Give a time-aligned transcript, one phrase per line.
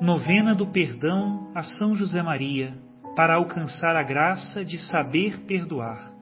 [0.00, 2.74] Novena do Perdão a São José Maria,
[3.14, 6.12] para alcançar a graça de saber perdoar.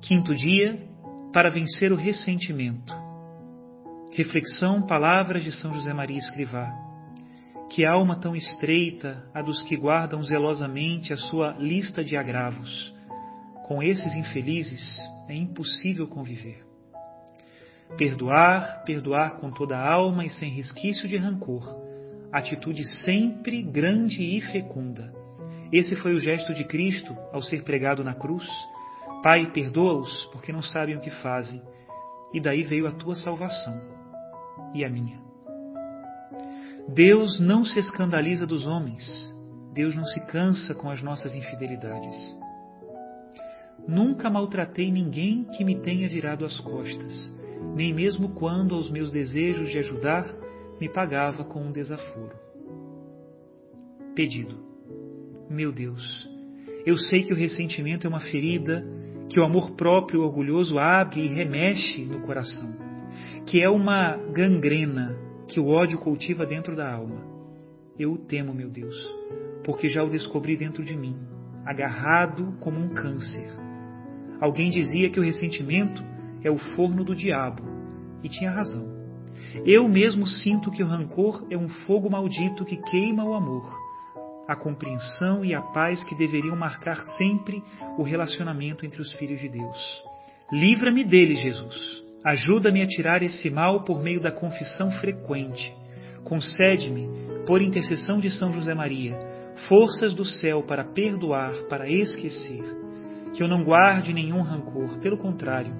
[0.00, 0.80] Quinto dia,
[1.32, 2.94] para vencer o ressentimento.
[4.12, 6.72] Reflexão, palavras de São José Maria Escrivá.
[7.68, 12.94] Que alma tão estreita a dos que guardam zelosamente a sua lista de agravos.
[13.66, 14.82] Com esses infelizes
[15.28, 16.71] é impossível conviver.
[17.96, 21.76] Perdoar, perdoar com toda a alma e sem resquício de rancor.
[22.32, 25.12] Atitude sempre grande e fecunda.
[25.70, 28.48] Esse foi o gesto de Cristo ao ser pregado na cruz.
[29.22, 31.62] Pai, perdoa-os, porque não sabem o que fazem.
[32.32, 33.80] E daí veio a tua salvação
[34.74, 35.20] e a minha.
[36.88, 39.04] Deus não se escandaliza dos homens.
[39.74, 42.36] Deus não se cansa com as nossas infidelidades.
[43.86, 47.41] Nunca maltratei ninguém que me tenha virado as costas
[47.74, 50.26] nem mesmo quando aos meus desejos de ajudar
[50.80, 52.36] me pagava com um desaforo.
[54.14, 54.56] Pedido.
[55.48, 56.28] Meu Deus,
[56.84, 58.84] eu sei que o ressentimento é uma ferida
[59.28, 62.74] que o amor próprio orgulhoso abre e remexe no coração,
[63.46, 65.16] que é uma gangrena
[65.48, 67.22] que o ódio cultiva dentro da alma.
[67.98, 68.96] Eu o temo, meu Deus,
[69.64, 71.16] porque já o descobri dentro de mim,
[71.64, 73.48] agarrado como um câncer.
[74.40, 76.02] Alguém dizia que o ressentimento
[76.44, 77.62] é o forno do diabo,
[78.22, 79.02] e tinha razão.
[79.66, 83.70] Eu mesmo sinto que o rancor é um fogo maldito que queima o amor,
[84.48, 87.62] a compreensão e a paz que deveriam marcar sempre
[87.98, 90.02] o relacionamento entre os filhos de Deus.
[90.50, 92.02] Livra-me dele, Jesus.
[92.24, 95.74] Ajuda-me a tirar esse mal por meio da confissão frequente.
[96.24, 97.08] Concede-me,
[97.46, 99.16] por intercessão de São José Maria,
[99.68, 102.62] forças do céu para perdoar, para esquecer.
[103.34, 105.74] Que eu não guarde nenhum rancor, pelo contrário,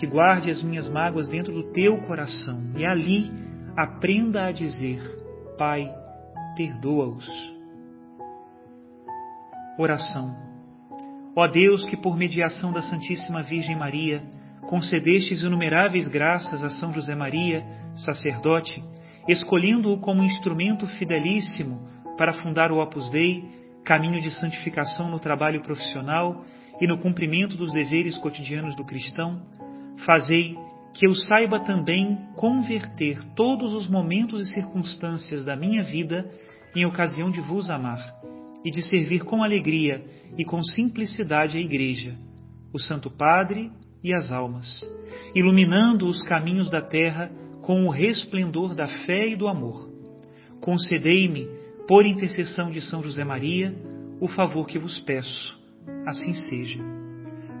[0.00, 3.30] que guarde as minhas mágoas dentro do teu coração e ali
[3.76, 4.98] aprenda a dizer:
[5.58, 5.86] Pai,
[6.56, 7.28] perdoa-os.
[9.78, 10.34] Oração.
[11.36, 14.22] Ó Deus, que por mediação da Santíssima Virgem Maria
[14.70, 17.62] concedestes inumeráveis graças a São José Maria,
[17.94, 18.72] sacerdote,
[19.28, 23.44] escolhendo-o como instrumento fidelíssimo para fundar o Opus Dei,
[23.84, 26.42] caminho de santificação no trabalho profissional
[26.80, 29.42] e no cumprimento dos deveres cotidianos do cristão,
[30.04, 30.56] Fazei
[30.94, 36.30] que eu saiba também converter todos os momentos e circunstâncias da minha vida
[36.74, 38.14] em ocasião de vos amar
[38.64, 40.04] e de servir com alegria
[40.36, 42.16] e com simplicidade a Igreja,
[42.72, 43.70] o Santo Padre
[44.02, 44.80] e as almas,
[45.34, 47.30] iluminando os caminhos da terra
[47.62, 49.88] com o resplendor da fé e do amor.
[50.60, 51.48] Concedei-me,
[51.86, 53.74] por intercessão de São José Maria,
[54.20, 55.58] o favor que vos peço.
[56.06, 56.99] Assim seja.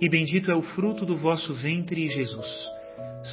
[0.00, 2.46] e bendito é o fruto do vosso ventre, Jesus.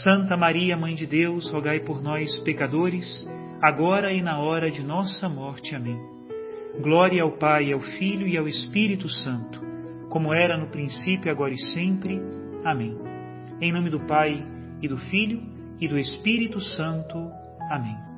[0.03, 3.05] Santa Maria, Mãe de Deus, rogai por nós, pecadores,
[3.61, 5.75] agora e na hora de nossa morte.
[5.75, 5.99] Amém.
[6.81, 9.61] Glória ao Pai, ao Filho e ao Espírito Santo,
[10.09, 12.19] como era no princípio, agora e sempre.
[12.65, 12.97] Amém.
[13.61, 14.43] Em nome do Pai,
[14.81, 15.41] e do Filho,
[15.79, 17.17] e do Espírito Santo.
[17.69, 18.12] Amém.